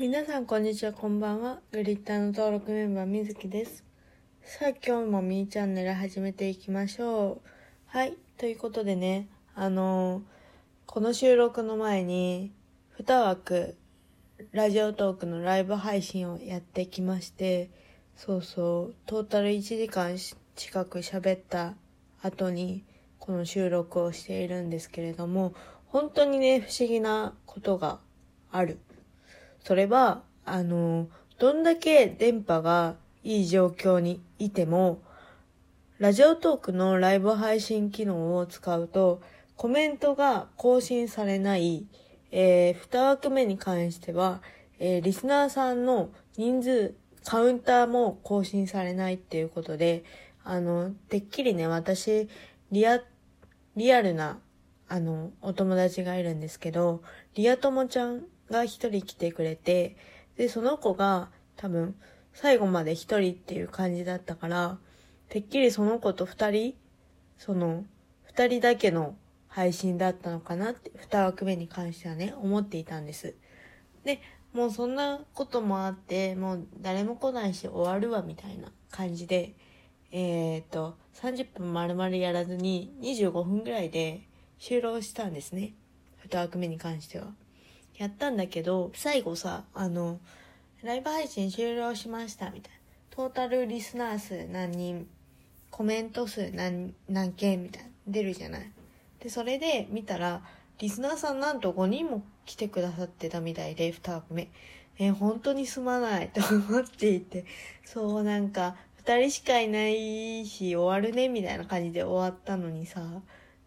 [0.00, 1.60] 皆さんこんにちは、こんばんは。
[1.72, 3.84] グリッターの登録メンバーみずきです。
[4.42, 7.48] さあ今日もみーチャンネル始めていきましょう。
[7.84, 8.16] はい。
[8.38, 10.22] ということでね、あのー
[10.86, 12.50] この収録の前に、
[12.98, 13.76] 2枠、
[14.52, 17.68] ラジオトークのライブ配信をやってきまして、
[18.16, 20.16] そうそう、トータル1時間
[20.56, 21.74] 近く喋った
[22.22, 22.84] 後に、
[23.18, 25.52] この収録をしているんですけれども、
[25.88, 28.00] 本当にね、不思議なことが
[28.50, 28.78] ある。
[29.64, 35.00] それは、あの、どんだけ電波がいい状況にいても、
[35.98, 39.20] ラジオトークのライブ配信機能を使うと、
[39.56, 41.86] コメントが更新されない、
[42.30, 44.40] えー、2枠目に関しては、
[44.78, 50.04] えーリスナーさんの人数、カウンターも更新されないっていうことで、
[50.42, 52.28] あの、てっきりね、私、
[52.72, 53.00] リア、
[53.76, 54.38] リアルな、
[54.88, 57.02] あの、お友達がいるんですけど、
[57.34, 59.96] リア友ちゃんが一人来てくれて、
[60.36, 61.94] で、その子が多分、
[62.32, 64.78] 最後まで一人っていう感じだったから、
[65.28, 66.74] てっきりその子と二人、
[67.38, 67.84] その、
[68.24, 69.16] 二人だけの
[69.48, 73.34] 配信だったのかなって、二枠目に関してはね、思っていたんです。
[74.04, 74.20] で、
[74.52, 79.54] もうそんなこともあって、もう誰も来ないし終わるわみたいな感じで、
[80.12, 84.26] えーっと、30分丸々やらずに25分ぐらいで
[84.58, 85.74] 終了したんですね。
[86.18, 87.28] 二枠目に関しては。
[88.00, 90.18] やったんだけど、最後さ、あの、
[90.82, 92.78] ライブ配信終了しましたみたいな。
[93.10, 95.06] トータルリスナー数何人、
[95.70, 97.88] コメント数何、何件みたいな。
[98.06, 98.72] 出るじゃない。
[99.22, 100.40] で、それで見たら、
[100.78, 104.48] リスナーさんなんと5人も来てくださってたみたいで、2枠目。
[104.98, 107.44] え本当にすまないと思っていて、
[107.84, 113.02] そうなんか、2人しかいないし、終わるね、みたいな感じで終わったのにさ、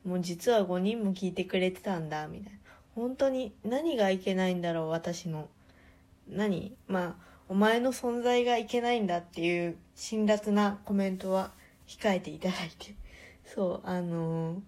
[0.04, 2.63] もう実は5人も聞いてくれてたんだ、みたいな。
[2.96, 5.48] 本当に何がいけないんだろう、私の。
[6.30, 6.76] 何？
[6.88, 11.52] まあ、お前の存在がいけないんだっていう辛辣なコメントは
[11.88, 12.96] 控えていただいて。
[13.46, 14.60] そう、あのー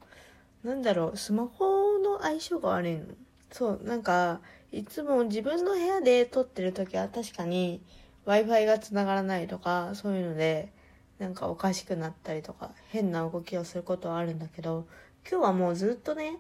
[0.64, 3.06] なんだろう、スマホの相性が悪いの？
[3.52, 4.42] そう、なんか、
[4.72, 7.82] いつも自分の部屋で撮ってる時は確かに
[8.26, 10.74] Wi-Fi が繋がらないとか、そういうので、
[11.20, 14.88] なんかおかしくなったりとか、変な動きをすることはあるんだけど、
[15.30, 16.38] 今日はもうずっとね、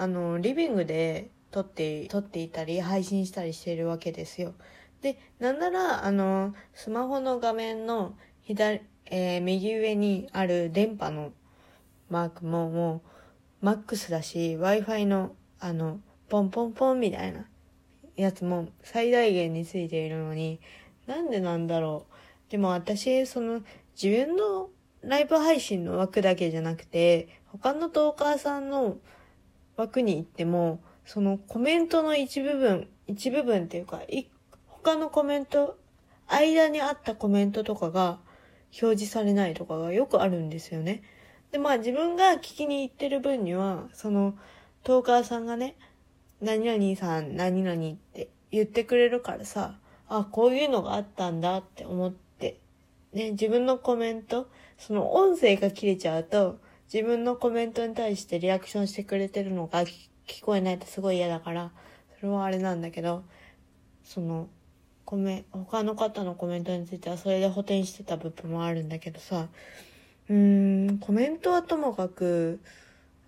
[0.00, 4.54] あの、リビングで撮って、撮っていたり、配信したりしているわけですよ。
[5.02, 11.32] で、なんなら、あの、スマホの画面の左、えー右上にある電波の
[12.08, 13.02] マークもも
[13.60, 16.00] う、マックスだし、Wi-Fi の、あの、
[16.30, 17.46] ポンポンポンみたいな
[18.16, 20.60] やつも最大限についているのに、
[21.06, 22.06] なんでなんだろ
[22.48, 22.50] う。
[22.50, 23.60] でも私、その、
[24.02, 24.70] 自分の
[25.02, 28.96] ライブ配信の枠だけじゃなくて、他のトーカーさんの
[29.80, 34.26] 枠に行っても、そのコメントの一部分、一部分っていうか、い
[34.68, 35.78] 他のコメント、
[36.28, 38.20] 間にあったコメントとかが
[38.80, 41.02] 表示されないとかがよくあるんですよね。
[41.50, 44.34] で、まあ自分が聞きに行ってる分には、その、
[44.84, 45.76] トーカーさんがね、
[46.40, 52.60] 何々さん、何々って言ってくれるからさ、あ、こういうのがあったんだって思って、
[53.12, 54.48] ね、自分のコメント、
[54.78, 56.58] その音声が切れちゃうと、
[56.92, 61.70] 自分のコメントに対してリアクションしてくれてるのが聞こえないとすごい嫌だから、
[62.18, 63.22] それはあれなんだけど、
[64.04, 64.48] その、
[65.04, 69.48] コメ、他の方のコメントについてはそれで補填してた部分もあるんだけどさ、
[70.28, 72.60] うーん、コメントはともかく、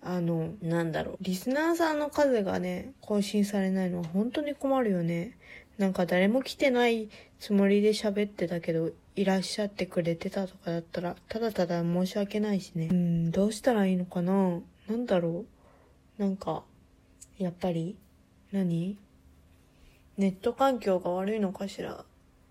[0.01, 5.37] あの、なんだろう、リスナーさんの数がね、更新されないのは本当に困るよね。
[5.77, 7.09] なんか誰も来てない
[7.39, 12.87] つもりで喋ってたけど、いらっしゃってくれてたとかだったら、ただただ申し訳ないしね。
[12.91, 14.59] うん、どうしたらいいのかな？
[14.87, 15.45] なんだろ
[16.17, 16.21] う？
[16.21, 16.63] なんか、
[17.37, 17.95] やっぱり、
[18.51, 18.97] 何？
[20.17, 22.05] ネット環境が悪いのかしら？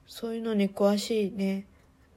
[0.07, 1.67] そういうのに詳しいね、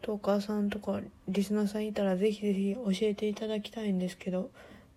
[0.01, 4.51] トーカーさんとかリスナーさんいたらぜひぜひ教えていただきたいんですけど、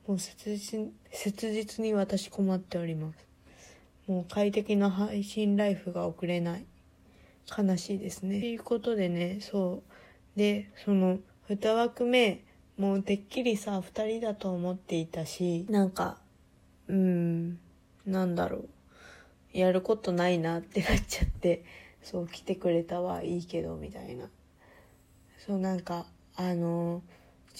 [0.06, 3.26] もう切実に、切実に私困っております。
[4.06, 6.64] もう快適な配信ライフが送れない。
[7.56, 8.40] 悲しいですね。
[8.40, 9.82] ということでね、そ
[10.36, 10.38] う。
[10.38, 11.18] で、その、
[11.48, 12.44] 二枠目、
[12.76, 16.18] もうてっきりさ、二人だと思っていたし、なんか、
[16.86, 17.58] うーん、
[18.06, 18.68] なんだろう。
[19.52, 21.64] やることないなってなっちゃって、
[22.02, 24.28] そう来てくれたはいいけど、みたいな。
[25.38, 26.06] そうなんか、
[26.36, 27.02] あの、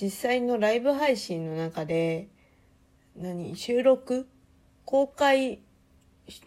[0.01, 2.29] 実際のライブ配信の中で、
[3.17, 4.29] 何、収録？
[4.85, 5.61] 公開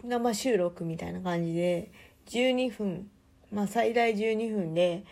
[0.04, 1.92] 生収録みたいな感じで、
[2.28, 3.10] 12分、
[3.52, 5.04] まあ最大12分で、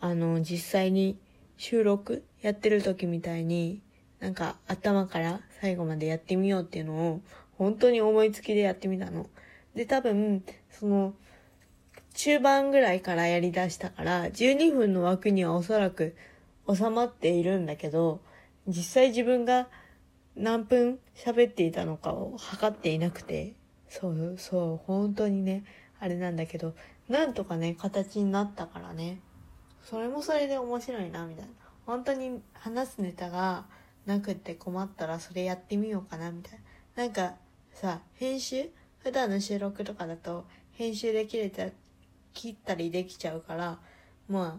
[0.00, 1.18] あの、実際に
[1.56, 3.80] 収録やってる時みたいに、
[4.20, 7.20] なんか頭から最後までやってみようっていうのを、
[7.56, 9.28] 本当に思いつきでやってみたの。
[9.74, 11.14] で、多分、その、
[12.14, 16.14] 中盤ぐらいからやり出したから12分の枠にはおそらく
[16.72, 18.20] 収まっているんだけど
[18.66, 19.68] 実際自分が
[20.36, 23.54] 何分喋っていたのかを測っていなくて
[23.88, 25.64] そうそう本当にね
[26.00, 26.74] あれなんだけど
[27.12, 29.20] なんとかね形になったからね。
[29.84, 31.50] それもそれで面白いなみたいな。
[31.84, 33.66] 本当に話すネタが
[34.06, 36.52] なくって困ったらそれやってみようかなみたい
[36.96, 37.04] な。
[37.04, 37.34] なんか
[37.74, 38.70] さ編集？
[39.00, 41.66] 普段の収録とかだと編集で切れた
[42.32, 43.78] 切ったりできちゃうから
[44.28, 44.58] ま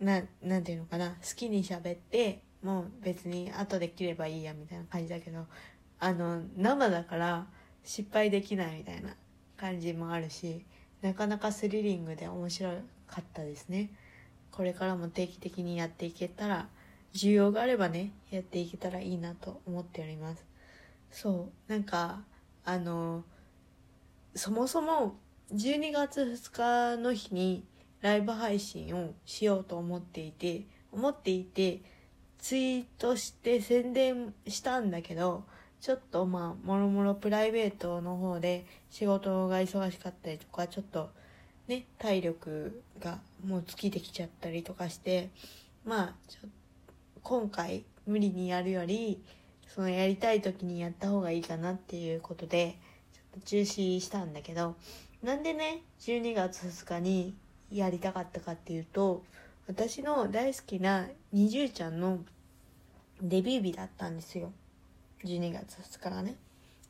[0.00, 1.10] あななんていうのかな。
[1.10, 5.46] 好きに喋ってもう別に後で切ればいいやみたいな感じだけど
[6.00, 7.46] あの生だから
[7.84, 9.10] 失敗できないみたいな
[9.56, 10.64] 感じもあるし
[11.02, 12.70] なかなかスリリングで面白
[13.06, 13.90] かったですね。
[14.50, 16.68] これからも定期的にやっていけたら
[17.14, 20.44] 需要があればねやっていけたらいいなと思っております。
[21.10, 22.20] そうなんか
[22.64, 23.24] あの
[24.34, 25.16] そもそも
[25.52, 27.64] 12月2日の日に
[28.00, 31.82] ライブ配信をしようと思っていて思っていて
[32.38, 35.44] ツイートして宣伝したんだけど
[35.80, 41.10] ちょっとまあもろもろプライベートの方で仕事が忙しかったりとかちょっと
[41.68, 45.30] ね体力がもう尽きてきちゃったりとかして
[45.86, 46.48] まあちょ
[47.22, 49.22] 今回無理にやるより
[49.68, 52.76] そのやりたい時にやった方がいいかなっていうことで
[53.12, 54.74] ちょっと中止したんだけど
[55.22, 57.34] なんでね12月2日に
[57.70, 59.22] やりたかったかっていうと
[59.66, 62.18] 私の大好きなにじゅうちゃんの
[63.22, 64.50] デビュー日だったんですよ。
[65.24, 66.36] 12月2日がね。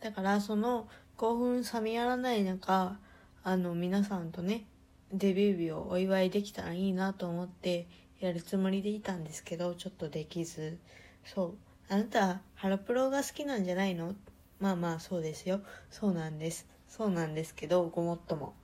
[0.01, 2.99] だからその興奮冷めやらない中
[3.43, 4.65] あの皆さんとね
[5.13, 7.87] デビュー日をお祝いできたらいいなと思って
[8.21, 10.79] やるつもりでいたんですけどちょっとできず。
[11.25, 11.55] そう。
[11.93, 14.15] あなたハロプロが好きなんじゃないの？
[14.61, 15.61] まあまあそうですよ。
[15.91, 16.67] そうなんです。
[16.89, 18.55] そうなんですけどごもっとも。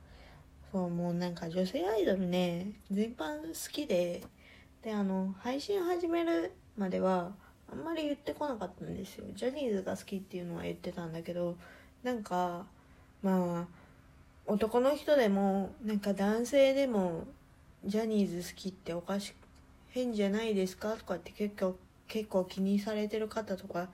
[0.72, 4.22] そうもうなんか女性アイドルね全般好きで。
[4.82, 7.32] であの配信始めるまでは
[7.70, 9.24] あんまり言ってこなかったんですよ。
[9.34, 11.56] ジャニーズが好きっていうのは言ってたんだけど
[12.02, 12.64] なんか
[13.22, 13.66] まあ
[14.46, 17.24] 男の人でもなんか男性でも
[17.84, 19.34] ジャニーズ好きっておかし
[19.90, 21.76] 変じゃないですかとかって結構
[22.06, 23.88] 結構気にされてる方とか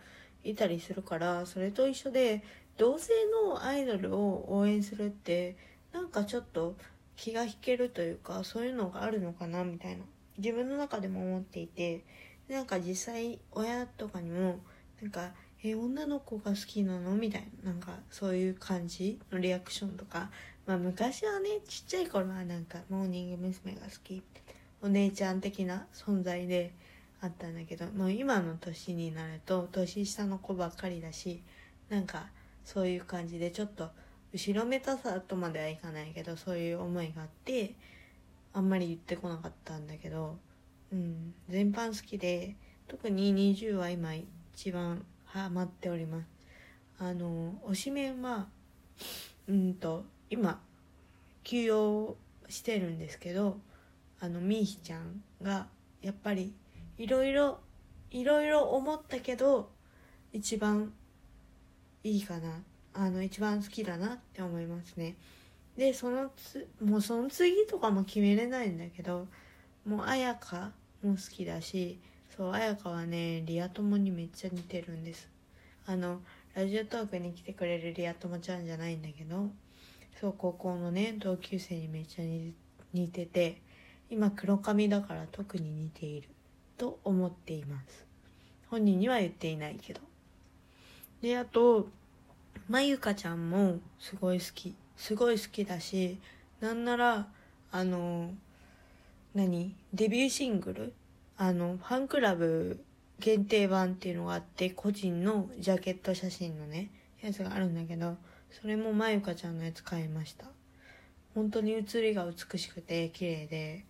[0.44, 2.42] いたりするからそれと一緒で
[2.76, 3.12] 同性
[3.46, 5.56] のアイドルを応援するって
[5.92, 6.74] なんかちょっと
[7.16, 10.04] 気が引けるというかそういうのがあるのかなみたいな。
[10.38, 12.02] 自分の中でも思っていて。
[12.48, 14.60] なんか実際親とかにも
[15.00, 15.32] なんか
[15.64, 20.30] 「え女の子が好きなの?」みたいななんかそういう感じのリアクションとか
[20.66, 23.74] まあ昔はねちっちゃい頃はなんかモーニング娘。
[23.74, 24.22] が好き
[24.80, 26.72] お姉ちゃん的な存在で
[27.20, 31.40] あったんだけどもう今の年になると年下の子ばっかりだし
[31.88, 32.28] なんか
[32.64, 33.90] そういう感じでちょっと
[34.32, 37.74] 後ろめたさとまではいかないけどそういう思いがあって
[38.52, 40.36] あんまり言ってこなかったんだけど
[40.92, 42.54] うん全般好きで
[42.86, 44.14] 特に20は今
[44.54, 46.26] 一番ハマっております。
[46.98, 48.46] あの推しメンは
[49.48, 50.60] うんと今
[51.42, 52.16] 休養
[52.48, 53.58] してるんですけど
[54.20, 55.66] あのみーひちゃんが
[56.02, 56.54] やっぱり
[56.98, 57.58] いろいろ
[58.10, 59.70] いろいろ思ったけど
[60.32, 60.92] 一番
[62.04, 62.62] いいかな。
[62.94, 65.17] あの一番好きだなって思いますね。
[65.76, 69.26] でそのつもうその次とかも決めれないんだけど
[69.86, 70.70] もう綾香
[71.02, 71.98] も好きだし
[72.36, 75.28] そう綾香はねリア友にめっちゃ似てるんです。
[75.86, 76.20] あの
[76.54, 79.50] ラジオトークに来てくれるリア友ちゃんじゃないんだけど
[80.20, 82.24] そう高校のね同級生にめっちゃ
[82.92, 83.60] 似てて
[84.10, 86.28] 今黒髪だから特に似ている
[86.78, 88.06] と思っています。
[88.70, 90.00] 本人には言っていないけど。
[91.20, 91.88] であと
[92.68, 96.18] まゆかちゃんもすごい好きすごい好きだし
[96.60, 97.26] なんなら
[97.70, 98.30] あの
[99.34, 99.74] 何？
[99.94, 100.93] デビューシングル？
[101.39, 102.84] あのファンクラブ
[103.19, 106.91] 限定版っていうのがあって個人のジャケット写真のね
[107.22, 108.17] やつがあるんだけど
[108.51, 110.46] それもまゆかちゃんのやつ買いました。
[111.34, 113.84] 本当に写りが美しくて綺麗で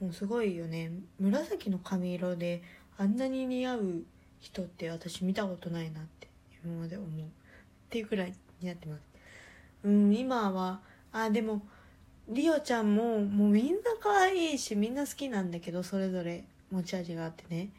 [0.00, 0.90] もうすごいよね。
[1.20, 2.62] 紫の髪色で
[2.96, 4.02] あんなに似合う
[4.40, 6.28] 人って私見たことないなって
[6.64, 7.08] 今まで思う。
[7.08, 7.24] っ
[7.90, 9.02] ていうくらい似合ってます。
[9.84, 10.80] うん今は
[11.12, 11.62] あでも
[12.28, 17.70] リオちゃんももうみんな可愛いしみんな好きなんだけどそれぞれ持ち味があってね。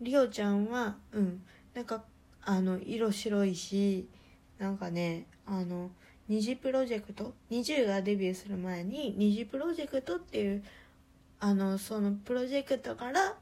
[0.00, 1.42] リオちゃんはうん。
[1.74, 2.02] なんか
[2.42, 4.08] あの色白いし
[4.58, 5.90] なんかねあの
[6.28, 10.64] 二次プロジェクト NiziU がデビューする前に二次プロジェクトっていう
[11.40, 13.34] あのそのプロジェクトから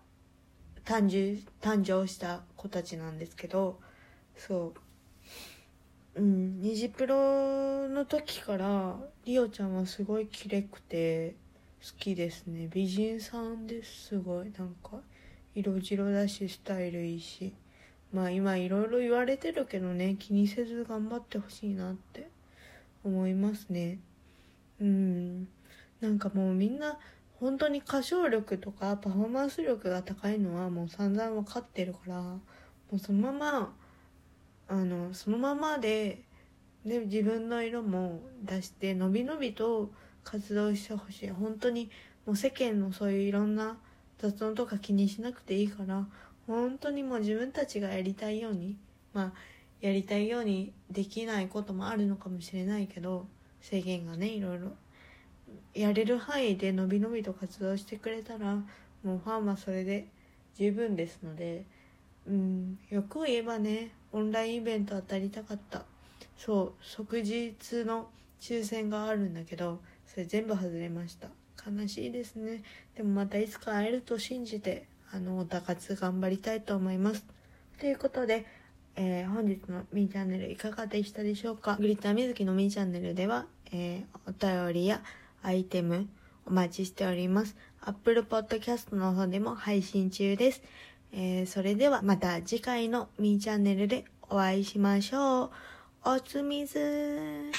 [0.85, 3.78] 誕生誕生した子たちなんですけど
[4.37, 4.88] そう。
[6.19, 11.37] うん虹プロの時からリオちゃんはすごい綺麗くて
[11.81, 12.69] 好きですね。
[12.69, 14.51] 美人さんですすごい。
[14.59, 14.99] なんか
[15.55, 17.55] 色白だしスタイルいいし。
[18.13, 22.29] まあ今いろいろ言われてるけどね気にせず頑張ってほしいなって
[23.05, 24.01] 思いますね。
[24.81, 25.45] うん。
[26.01, 26.99] なんかもうみんな
[27.39, 32.41] 本当に歌唱力とかパフォーマンス力が高いのはもう散々分かってるからも
[32.95, 33.73] うそのまま
[34.69, 36.23] あのそのままで
[36.85, 39.91] で自分の色も出してのびのびと
[40.25, 41.31] 活動してほしい。
[41.31, 41.91] 本当に
[42.27, 43.79] もう世間のそういういろんな
[44.19, 46.07] 雑音とか気にしなくていいから
[46.47, 48.77] 本当にもう自分たちがやりたいように
[49.13, 49.33] まあ
[49.81, 53.27] やりたいようにできないこともあるのかもしれないけど
[53.61, 54.73] 制限がねいろいろ
[55.75, 58.57] やれる範囲でのびのびと活動してくれたら
[59.05, 60.09] もうファンはそれで
[60.57, 61.65] 十分ですので
[62.27, 65.85] うんよく言えばねオンラインイベント当たりたかった。
[66.37, 68.09] そう即日の
[68.41, 71.29] 抽選があるんだけどそれ全部外れました。
[71.69, 72.62] 悲しいですね。
[72.97, 77.25] でもまたいつか会えると信じてあのおたかつ頑張りたいと思います。
[77.79, 78.47] ということで、
[78.97, 81.77] えー、本日のみーチャンネルいかがでしたでしょうか？
[81.77, 85.03] グリッターみずきのみーチャンネルでは、えー、お便りや
[85.43, 86.09] アイテム
[86.47, 87.57] お待ちしております。
[87.81, 90.62] Apple Podcast の方でも配信中です。
[91.12, 95.50] えー、それではまた次回のみーチャンネルでお会いしましょう。
[96.05, 97.50] おつみず